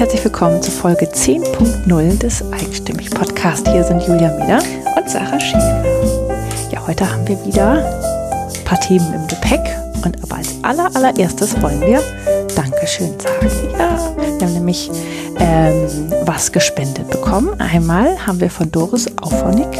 [0.00, 3.68] herzlich willkommen zu Folge 10.0 des Eigenstimmig Podcast.
[3.68, 4.62] Hier sind Julia Meder
[4.96, 5.84] und Sarah Schäfer.
[6.72, 9.60] Ja, heute haben wir wieder ein paar Themen im Gepäck
[10.02, 12.02] und aber als aller, allererstes wollen wir
[12.56, 13.50] Dankeschön sagen.
[13.78, 14.90] Ja, wir haben nämlich
[15.38, 17.60] ähm, was gespendet bekommen.
[17.60, 19.70] Einmal haben wir von Doris Auphonic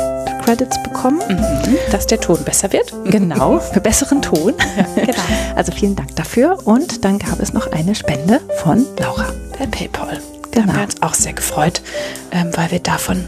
[0.44, 1.76] Credits bekommen, mhm.
[1.92, 2.92] dass der Ton besser wird.
[3.06, 4.52] Genau, für besseren Ton.
[4.96, 5.14] genau.
[5.56, 6.58] Also vielen Dank dafür.
[6.66, 9.24] Und dann gab es noch eine Spende von Laura.
[9.60, 10.16] Per PayPal.
[10.16, 10.50] Genau.
[10.52, 11.82] Da haben wir uns auch sehr gefreut,
[12.30, 13.26] ähm, weil wir davon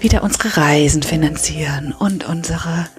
[0.00, 2.90] wieder unsere Reisen finanzieren und unsere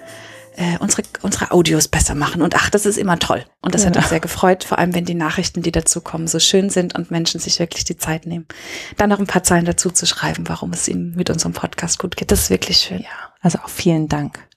[0.56, 2.42] äh, unsere, unsere Audios besser machen.
[2.42, 3.44] Und ach, das ist immer toll.
[3.62, 3.90] Und das ja.
[3.90, 6.96] hat uns sehr gefreut, vor allem wenn die Nachrichten, die dazu kommen, so schön sind
[6.96, 8.48] und Menschen sich wirklich die Zeit nehmen,
[8.96, 12.16] dann noch ein paar Zeilen dazu zu schreiben, warum es ihnen mit unserem Podcast gut
[12.16, 12.32] geht.
[12.32, 12.98] Das ist wirklich schön.
[12.98, 14.47] Ja, also auch vielen Dank.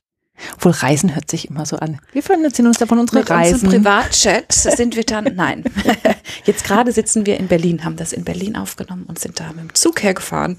[0.55, 1.99] Obwohl Reisen hört sich immer so an.
[2.13, 3.69] Wir erzählen uns davon unsere Mit Reisen.
[3.69, 5.63] Privatchat sind wir dann, nein.
[6.45, 9.59] Jetzt gerade sitzen wir in Berlin, haben das in Berlin aufgenommen und sind da mit
[9.59, 10.57] dem Zug hergefahren.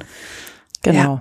[0.83, 1.21] Genau.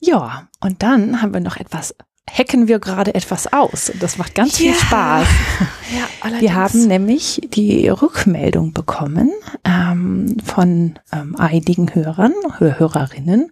[0.00, 0.10] Ja.
[0.18, 1.94] ja, und dann haben wir noch etwas
[2.38, 3.92] hacken wir gerade etwas aus.
[4.00, 4.72] Das macht ganz ja.
[4.72, 5.28] viel Spaß.
[5.92, 6.42] Ja, allerdings.
[6.42, 9.32] Wir haben nämlich die Rückmeldung bekommen
[9.64, 13.50] ähm, von ähm, einigen Hörern, Hörerinnen,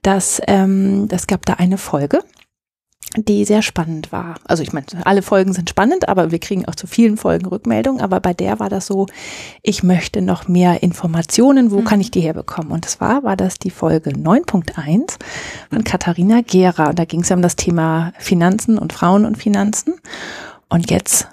[0.00, 2.24] dass ähm, das gab da eine Folge,
[3.16, 4.34] die sehr spannend war.
[4.44, 8.00] Also ich meine, alle Folgen sind spannend, aber wir kriegen auch zu vielen Folgen Rückmeldungen.
[8.00, 9.06] Aber bei der war das so,
[9.62, 11.84] ich möchte noch mehr Informationen, wo mhm.
[11.84, 12.72] kann ich die herbekommen?
[12.72, 15.18] Und das war, war das die Folge 9.1
[15.70, 16.90] von Katharina Gera.
[16.90, 19.94] Und da ging es ja um das Thema Finanzen und Frauen und Finanzen.
[20.68, 21.28] Und jetzt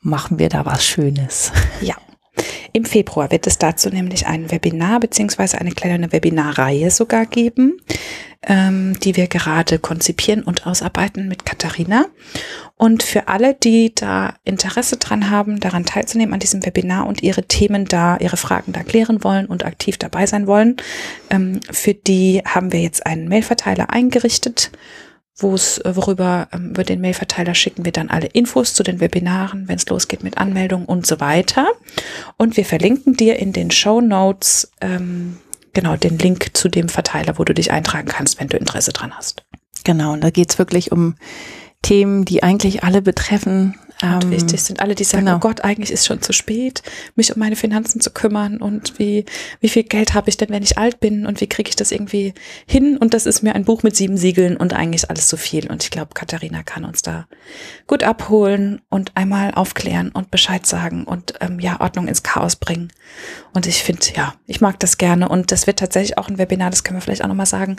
[0.00, 1.52] machen wir da was Schönes.
[1.80, 1.94] Ja.
[2.72, 7.80] Im Februar wird es dazu nämlich ein Webinar beziehungsweise eine kleine Webinarreihe sogar geben,
[8.46, 12.06] ähm, die wir gerade konzipieren und ausarbeiten mit Katharina.
[12.76, 17.42] Und für alle, die da Interesse dran haben, daran teilzunehmen an diesem Webinar und ihre
[17.42, 20.76] Themen da, ihre Fragen da klären wollen und aktiv dabei sein wollen,
[21.30, 24.70] ähm, für die haben wir jetzt einen Mailverteiler eingerichtet
[25.38, 29.00] wo es, äh, worüber ähm, über den Mailverteiler schicken wir dann alle Infos zu den
[29.00, 31.68] Webinaren, wenn es losgeht mit Anmeldung und so weiter.
[32.36, 35.38] Und wir verlinken dir in den Show Notes ähm,
[35.78, 39.12] genau den Link zu dem Verteiler, wo du dich eintragen kannst, wenn du Interesse dran
[39.16, 39.44] hast.
[39.84, 41.14] Genau, und da geht's wirklich um
[41.82, 45.36] Themen, die eigentlich alle betreffen, und ähm, wichtig sind alle, die sagen, genau.
[45.36, 46.82] oh Gott, eigentlich ist schon zu spät,
[47.16, 49.24] mich um meine Finanzen zu kümmern und wie,
[49.60, 51.90] wie viel Geld habe ich denn, wenn ich alt bin und wie kriege ich das
[51.90, 52.32] irgendwie
[52.66, 52.96] hin?
[52.96, 55.68] Und das ist mir ein Buch mit sieben Siegeln und eigentlich alles zu viel.
[55.68, 57.26] Und ich glaube, Katharina kann uns da
[57.88, 62.92] gut abholen und einmal aufklären und Bescheid sagen und ähm, ja, Ordnung ins Chaos bringen.
[63.52, 65.28] Und ich finde, ja, ich mag das gerne.
[65.28, 67.76] Und das wird tatsächlich auch ein Webinar, das können wir vielleicht auch nochmal sagen.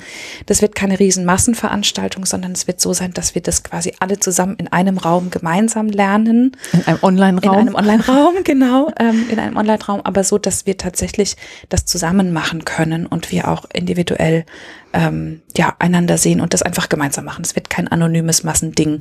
[0.47, 4.19] Das wird keine riesen Massenveranstaltung, sondern es wird so sein, dass wir das quasi alle
[4.19, 6.51] zusammen in einem Raum gemeinsam lernen lernen.
[6.73, 7.53] In einem Online-Raum?
[7.53, 11.35] In einem Online-Raum, genau, ähm, in einem Online-Raum, aber so, dass wir tatsächlich
[11.69, 14.45] das zusammen machen können und wir auch individuell
[14.93, 17.43] ähm, ja, einander sehen und das einfach gemeinsam machen.
[17.43, 18.99] Es wird kein anonymes Massending,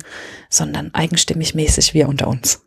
[0.49, 2.61] sondern eigenstimmig mäßig wir unter uns.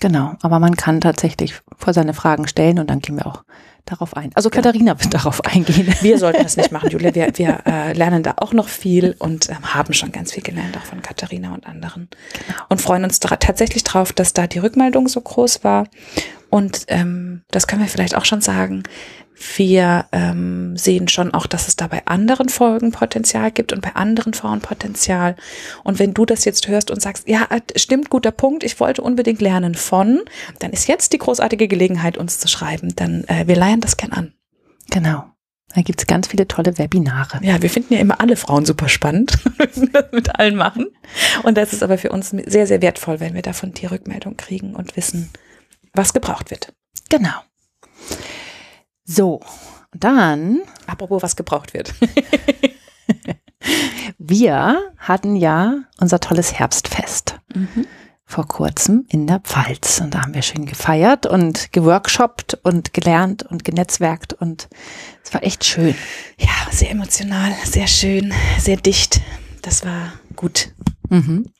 [0.00, 3.44] Genau, aber man kann tatsächlich vor seine Fragen stellen und dann gehen wir auch
[3.84, 4.30] darauf ein.
[4.34, 5.94] Also Katharina wird darauf eingehen.
[6.00, 7.14] Wir sollten das nicht machen, Julia.
[7.14, 10.76] Wir, wir äh, lernen da auch noch viel und äh, haben schon ganz viel gelernt,
[10.76, 12.08] auch von Katharina und anderen.
[12.32, 12.58] Genau.
[12.68, 15.86] Und freuen uns da tatsächlich drauf, dass da die Rückmeldung so groß war.
[16.50, 18.84] Und ähm, das können wir vielleicht auch schon sagen
[19.56, 23.94] wir ähm, sehen schon auch, dass es da bei anderen Folgen Potenzial gibt und bei
[23.94, 25.36] anderen Frauen Potenzial.
[25.82, 29.02] Und wenn du das jetzt hörst und sagst, ja, äh, stimmt, guter Punkt, ich wollte
[29.02, 30.20] unbedingt lernen von,
[30.60, 32.94] dann ist jetzt die großartige Gelegenheit, uns zu schreiben.
[32.96, 34.32] Dann äh, wir leihen das gern an.
[34.90, 35.24] Genau.
[35.74, 37.40] Da gibt's ganz viele tolle Webinare.
[37.42, 39.76] Ja, wir finden ja immer alle Frauen super spannend, das
[40.12, 40.86] mit allen machen.
[41.42, 44.76] Und das ist aber für uns sehr, sehr wertvoll, wenn wir davon die Rückmeldung kriegen
[44.76, 45.30] und wissen,
[45.94, 46.74] was gebraucht wird.
[47.08, 47.40] Genau.
[49.04, 49.40] So,
[49.92, 50.62] dann.
[50.86, 51.94] Apropos, was gebraucht wird.
[54.18, 57.38] wir hatten ja unser tolles Herbstfest.
[57.54, 57.86] Mhm.
[58.26, 60.00] Vor kurzem in der Pfalz.
[60.00, 64.68] Und da haben wir schön gefeiert und geworkshoppt und gelernt und genetzwerkt und
[65.22, 65.94] es war echt schön.
[66.38, 69.20] Ja, sehr emotional, sehr schön, sehr dicht.
[69.62, 70.70] Das war gut.
[71.10, 71.52] Mhm.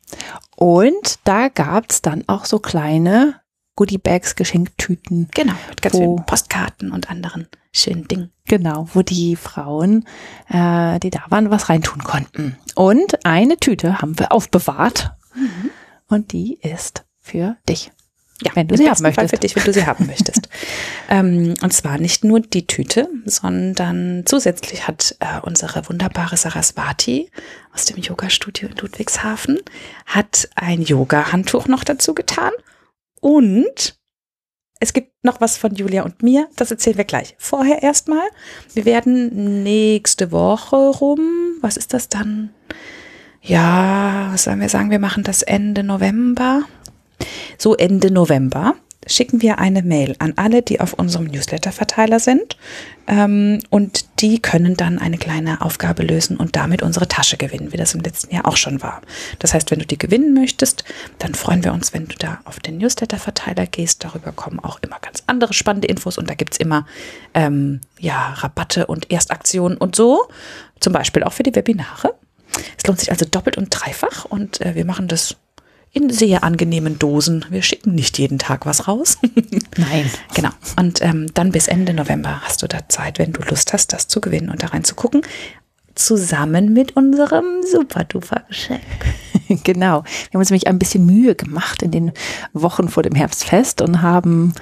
[0.57, 3.41] Und da gab's dann auch so kleine
[3.77, 5.29] Goodiebags, Geschenktüten.
[5.35, 8.31] Genau, mit ganz wo, vielen Postkarten und anderen schönen Dingen.
[8.47, 10.07] Genau, wo die Frauen,
[10.49, 12.57] äh, die da waren, was reintun konnten.
[12.75, 15.71] Und eine Tüte haben wir aufbewahrt mhm.
[16.09, 17.91] und die ist für dich.
[18.43, 19.15] Ja, wenn du sie haben möchtest.
[19.15, 20.49] Fall für dich, wenn du sie haben möchtest.
[21.09, 27.31] ähm, und zwar nicht nur die Tüte, sondern zusätzlich hat äh, unsere wunderbare Saraswati
[27.73, 29.61] aus dem Yoga-Studio in Ludwigshafen
[30.07, 32.51] hat ein Yoga-Handtuch noch dazu getan
[33.25, 33.99] und
[34.81, 36.47] es gibt noch was von Julia und mir.
[36.57, 37.35] Das erzählen wir gleich.
[37.39, 38.27] Vorher erstmal.
[38.75, 41.21] Wir werden nächste Woche rum.
[41.63, 42.51] Was ist das dann?
[43.41, 44.91] Ja, was sollen wir sagen?
[44.91, 46.65] Wir machen das Ende November.
[47.57, 48.75] So Ende November
[49.07, 52.57] schicken wir eine Mail an alle, die auf unserem Newsletter-Verteiler sind.
[53.07, 57.77] Ähm, und die können dann eine kleine Aufgabe lösen und damit unsere Tasche gewinnen, wie
[57.77, 59.03] das im letzten Jahr auch schon war.
[59.39, 60.85] Das heißt, wenn du die gewinnen möchtest,
[61.19, 64.05] dann freuen wir uns, wenn du da auf den Newsletter-Verteiler gehst.
[64.05, 66.87] Darüber kommen auch immer ganz andere spannende Infos und da gibt's immer
[67.35, 70.27] ähm, ja, Rabatte und Erstaktionen und so.
[70.81, 72.15] Zum Beispiel auch für die Webinare.
[72.79, 75.37] Es lohnt sich also doppelt und dreifach und äh, wir machen das
[75.95, 77.47] in sehr angenehmen Dosen.
[77.51, 79.19] Wir schicken nicht jeden Tag was raus.
[79.77, 80.11] Nein.
[80.35, 80.51] genau.
[80.77, 84.09] Und ähm, dann bis Ende November hast du da Zeit, wenn du Lust hast, das
[84.09, 85.23] zu gewinnen und da reinzugucken.
[85.95, 88.83] Zusammen mit unserem Super-Duper-Geschenk.
[89.63, 90.03] genau.
[90.03, 92.13] Wir haben uns nämlich ein bisschen Mühe gemacht in den
[92.53, 94.53] Wochen vor dem Herbstfest und haben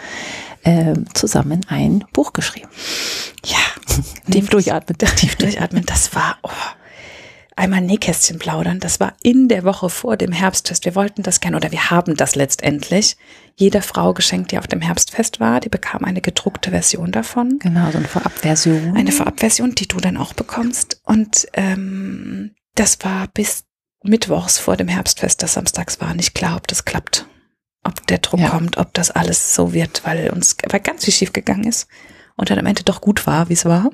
[0.64, 2.68] äh, zusammen ein Buch geschrieben.
[3.46, 3.56] Ja.
[4.30, 4.98] Tief durchatmen.
[4.98, 5.86] Tief durchatmen.
[5.86, 6.50] Das war, oh,
[7.56, 8.80] einmal Nähkästchen plaudern.
[8.80, 10.84] Das war in der Woche vor dem Herbstfest.
[10.84, 13.16] Wir wollten das gerne oder wir haben das letztendlich
[13.56, 15.60] jeder Frau geschenkt, die auf dem Herbstfest war.
[15.60, 17.58] Die bekam eine gedruckte Version davon.
[17.58, 18.96] Genau, so eine Vorabversion.
[18.96, 21.00] Eine Vorabversion, die du dann auch bekommst.
[21.04, 23.64] Und ähm, das war bis
[24.02, 27.26] Mittwochs vor dem Herbstfest, das samstags war, nicht klar, ob das klappt.
[27.84, 28.48] Ob der Druck ja.
[28.48, 31.88] kommt, ob das alles so wird, weil uns weil ganz viel schief gegangen ist
[32.36, 33.90] und dann am Ende doch gut war, wie es war.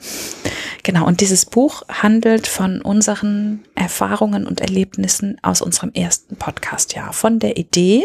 [0.82, 7.38] Genau, und dieses Buch handelt von unseren Erfahrungen und Erlebnissen aus unserem ersten Podcast-Jahr, von
[7.38, 8.04] der Idee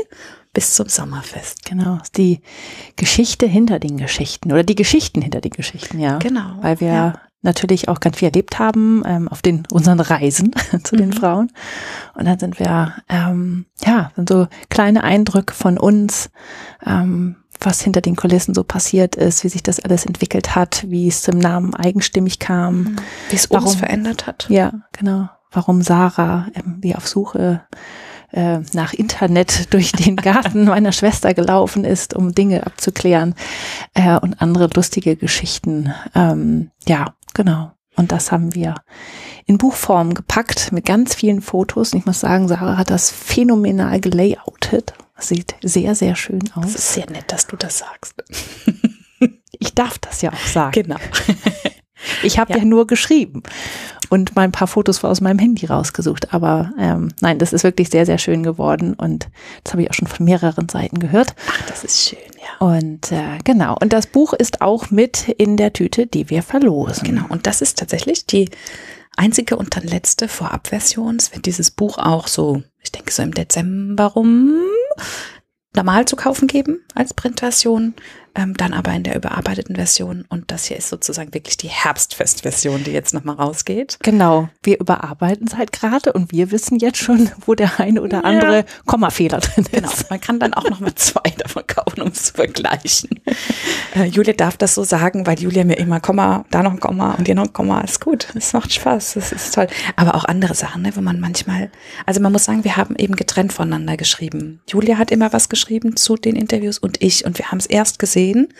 [0.53, 1.65] bis zum Sommerfest.
[1.65, 2.41] Genau, die
[2.95, 6.19] Geschichte hinter den Geschichten oder die Geschichten hinter den Geschichten, ja.
[6.19, 6.57] Genau.
[6.61, 7.13] Weil wir ja.
[7.41, 10.51] natürlich auch ganz viel erlebt haben ähm, auf den unseren Reisen
[10.83, 10.99] zu mhm.
[10.99, 11.51] den Frauen.
[12.13, 16.29] Und dann sind wir, ähm, ja, sind so kleine Eindrücke von uns,
[16.85, 21.07] ähm, was hinter den Kulissen so passiert ist, wie sich das alles entwickelt hat, wie
[21.07, 22.75] es zum Namen eigenstimmig kam.
[22.75, 22.95] Mhm.
[23.29, 24.47] Wie es warum, uns verändert hat.
[24.49, 25.29] Ja, genau.
[25.51, 27.61] Warum Sarah ähm, wie auf Suche
[28.31, 33.35] äh, nach Internet durch den Garten meiner Schwester gelaufen ist, um Dinge abzuklären
[33.93, 35.93] äh, und andere lustige Geschichten.
[36.15, 37.71] Ähm, ja, genau.
[37.95, 38.75] Und das haben wir
[39.45, 41.93] in Buchform gepackt mit ganz vielen Fotos.
[41.93, 44.93] Und ich muss sagen, Sarah hat das phänomenal gelayoutet.
[45.17, 46.65] Sieht sehr, sehr schön aus.
[46.69, 48.23] Es ist sehr nett, dass du das sagst.
[49.59, 50.71] ich darf das ja auch sagen.
[50.71, 50.97] Genau.
[52.21, 52.59] Ich habe ja.
[52.59, 52.65] ja.
[52.65, 53.43] nur geschrieben
[54.09, 56.33] und mal ein paar Fotos aus meinem Handy rausgesucht.
[56.33, 59.29] Aber ähm, nein, das ist wirklich sehr, sehr schön geworden und
[59.63, 61.33] das habe ich auch schon von mehreren Seiten gehört.
[61.49, 62.65] Ach, das ist schön, ja.
[62.65, 67.07] Und äh, genau, und das Buch ist auch mit in der Tüte, die wir verlosen.
[67.07, 68.49] Genau, und das ist tatsächlich die
[69.15, 71.15] einzige und dann letzte Vorabversion.
[71.17, 74.53] Es wird dieses Buch auch so, ich denke so im Dezember rum
[75.75, 77.95] normal zu kaufen geben als Printversion
[78.35, 80.25] ähm, dann aber in der überarbeiteten Version.
[80.27, 83.97] Und das hier ist sozusagen wirklich die Herbstfest-Version, die jetzt nochmal rausgeht.
[84.01, 88.25] Genau, wir überarbeiten es halt gerade und wir wissen jetzt schon, wo der eine oder
[88.25, 88.65] andere ja.
[88.85, 89.71] Kommafehler drin ist.
[89.71, 93.21] Genau, man kann dann auch nochmal zwei davon kaufen, um es zu vergleichen.
[93.95, 97.13] Äh, Julia darf das so sagen, weil Julia mir immer Komma, da noch ein Komma
[97.15, 99.67] und hier noch ein Komma, ist gut, es macht Spaß, das ist toll.
[99.95, 101.69] Aber auch andere Sachen, ne, wo man manchmal,
[102.05, 104.61] also man muss sagen, wir haben eben getrennt voneinander geschrieben.
[104.67, 107.99] Julia hat immer was geschrieben zu den Interviews und ich und wir haben es erst
[107.99, 108.53] gesehen, gesehen,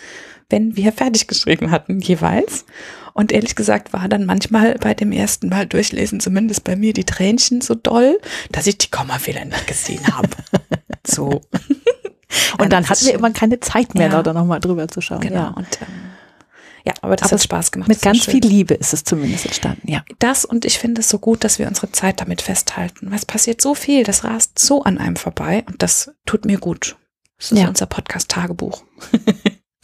[0.50, 2.64] wenn wir fertig geschrieben hatten jeweils.
[3.14, 7.04] Und ehrlich gesagt war dann manchmal bei dem ersten Mal durchlesen, zumindest bei mir, die
[7.04, 8.18] Tränchen so doll,
[8.50, 10.30] dass ich die Kommafehler nicht gesehen habe.
[11.06, 11.40] so.
[12.58, 14.22] Und dann hatten wir immer keine Zeit mehr, ja.
[14.22, 15.20] da nochmal drüber zu schauen.
[15.20, 15.36] Genau.
[15.36, 15.48] Ja.
[15.48, 15.86] Und ähm,
[16.86, 17.88] ja, aber das aber hat Spaß gemacht.
[17.88, 20.04] Mit ganz viel Liebe ist es zumindest entstanden, ja.
[20.18, 23.10] Das und ich finde es so gut, dass wir unsere Zeit damit festhalten.
[23.10, 26.58] Weil es passiert so viel, das rast so an einem vorbei und das tut mir
[26.58, 26.96] gut.
[27.38, 27.68] Das ist ja.
[27.68, 28.84] unser Podcast-Tagebuch.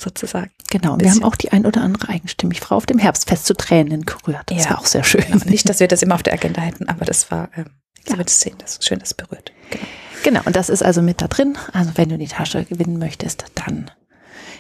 [0.01, 0.51] sozusagen.
[0.71, 4.07] Genau, wir haben auch die ein oder andere eigenstimmig Frau auf dem Herbstfest zu Tränen
[4.07, 4.45] gerührt.
[4.47, 4.71] Das ja.
[4.71, 5.25] war auch sehr schön.
[5.31, 5.45] Genau.
[5.45, 7.67] Nicht, dass wir das immer auf der Agenda hätten, aber das war, ähm,
[8.09, 8.17] ja.
[8.17, 9.53] das sehen, das ist schön, das berührt.
[9.71, 9.85] Genau.
[10.23, 11.57] genau, und das ist also mit da drin.
[11.73, 13.91] Also wenn du die Tasche gewinnen möchtest, dann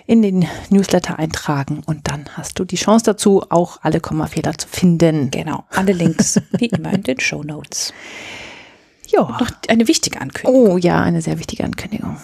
[0.06, 4.66] in den Newsletter eintragen und dann hast du die Chance dazu, auch alle Kommafehler zu
[4.68, 5.30] finden.
[5.30, 7.92] Genau, alle Links wie immer in den Show Notes.
[9.06, 9.23] Ja.
[9.23, 10.70] Noch eine wichtige Ankündigung.
[10.70, 12.16] Oh ja, eine sehr wichtige Ankündigung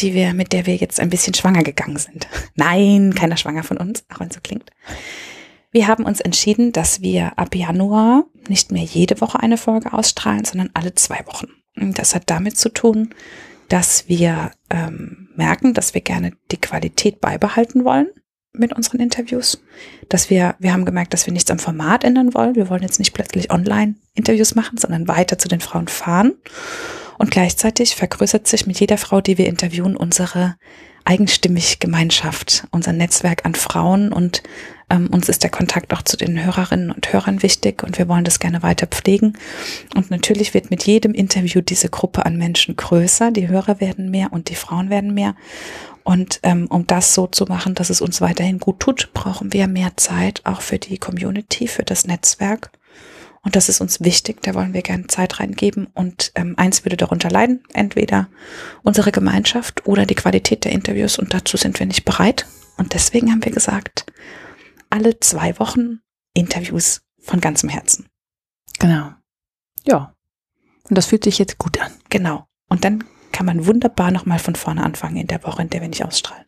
[0.00, 2.28] die wir, mit der wir jetzt ein bisschen schwanger gegangen sind.
[2.54, 4.70] Nein, keiner schwanger von uns, auch wenn es so klingt.
[5.70, 10.44] Wir haben uns entschieden, dass wir ab Januar nicht mehr jede Woche eine Folge ausstrahlen,
[10.44, 11.48] sondern alle zwei Wochen.
[11.76, 13.14] Das hat damit zu tun,
[13.68, 18.08] dass wir ähm, merken, dass wir gerne die Qualität beibehalten wollen
[18.52, 19.62] mit unseren Interviews.
[20.08, 22.56] Dass wir, wir haben gemerkt, dass wir nichts am Format ändern wollen.
[22.56, 26.34] Wir wollen jetzt nicht plötzlich online Interviews machen, sondern weiter zu den Frauen fahren
[27.18, 30.56] Und gleichzeitig vergrößert sich mit jeder Frau, die wir interviewen, unsere
[31.04, 34.42] eigenstimmig Gemeinschaft, unser Netzwerk an Frauen und
[34.90, 38.24] ähm, uns ist der Kontakt auch zu den Hörerinnen und Hörern wichtig und wir wollen
[38.24, 39.34] das gerne weiter pflegen.
[39.94, 44.32] Und natürlich wird mit jedem Interview diese Gruppe an Menschen größer, die Hörer werden mehr
[44.32, 45.34] und die Frauen werden mehr.
[46.04, 49.68] Und ähm, um das so zu machen, dass es uns weiterhin gut tut, brauchen wir
[49.68, 52.70] mehr Zeit auch für die Community, für das Netzwerk.
[53.42, 55.86] Und das ist uns wichtig, da wollen wir gerne Zeit reingeben.
[55.94, 58.28] Und ähm, eins würde darunter leiden, entweder
[58.82, 61.18] unsere Gemeinschaft oder die Qualität der Interviews.
[61.18, 62.46] Und dazu sind wir nicht bereit.
[62.78, 64.06] Und deswegen haben wir gesagt,
[64.90, 66.00] alle zwei Wochen
[66.34, 68.08] Interviews von ganzem Herzen.
[68.78, 69.12] Genau.
[69.84, 70.14] Ja.
[70.88, 71.92] Und das fühlt sich jetzt gut an.
[72.08, 72.46] Genau.
[72.68, 75.88] Und dann kann man wunderbar nochmal von vorne anfangen in der Woche, in der wir
[75.88, 76.44] nicht ausstrahlen.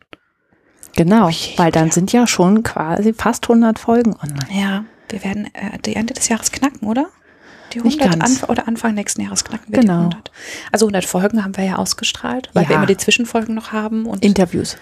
[0.95, 1.93] Genau, oh weil dann ja.
[1.93, 4.47] sind ja schon quasi fast 100 Folgen online.
[4.51, 7.07] Ja, wir werden äh, die Ende des Jahres knacken, oder?
[7.73, 10.09] Die 100 Anf oder Anfang nächsten Jahres knacken wir genau.
[10.09, 10.31] die 100.
[10.73, 12.69] Also 100 Folgen haben wir ja ausgestrahlt, weil ja.
[12.69, 14.05] wir immer die Zwischenfolgen noch haben.
[14.05, 14.77] Und Interviews.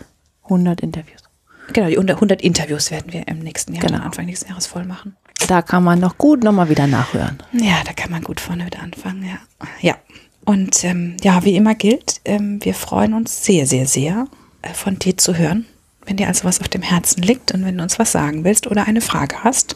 [0.46, 1.29] 100 Interviews.
[1.74, 4.04] Genau, die 100 Interviews werden wir im nächsten Jahr, genau.
[4.04, 5.16] Anfang nächsten Jahres voll machen.
[5.48, 7.38] Da kann man noch gut nochmal wieder nachhören.
[7.54, 9.38] Ja, da kann man gut vorne wieder anfangen, ja.
[9.82, 9.98] Ja.
[10.46, 14.28] Und ähm, ja, wie immer gilt, ähm, wir freuen uns sehr, sehr, sehr,
[14.62, 15.66] äh, von dir zu hören.
[16.06, 18.66] Wenn dir also was auf dem Herzen liegt und wenn du uns was sagen willst
[18.66, 19.76] oder eine Frage hast,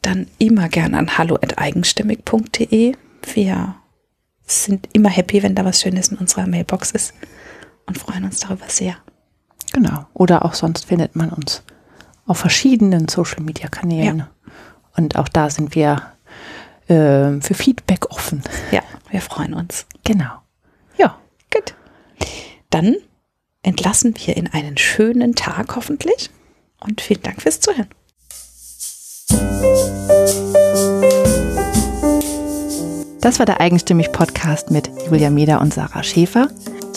[0.00, 2.94] dann immer gern an hallo.eigenstimmig.de.
[3.34, 3.74] Wir
[4.46, 7.12] sind immer happy, wenn da was Schönes in unserer Mailbox ist
[7.86, 8.96] und freuen uns darüber sehr.
[9.72, 10.06] Genau.
[10.14, 11.62] Oder auch sonst findet man uns
[12.26, 14.18] auf verschiedenen Social Media Kanälen.
[14.18, 14.28] Ja.
[14.96, 16.02] Und auch da sind wir
[16.88, 18.42] äh, für Feedback offen.
[18.70, 19.86] Ja, wir freuen uns.
[20.04, 20.32] Genau.
[20.96, 21.16] Ja.
[21.52, 21.74] Gut.
[22.70, 22.96] Dann
[23.62, 26.30] entlassen wir in einen schönen Tag hoffentlich.
[26.80, 27.88] Und vielen Dank fürs Zuhören.
[33.20, 36.48] Das war der Eigenstimmig Podcast mit Julia Meder und Sarah Schäfer.